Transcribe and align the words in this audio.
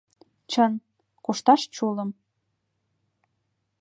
Чын, 0.51 0.73
кушташ 1.23 1.61
чулым. 1.75 2.09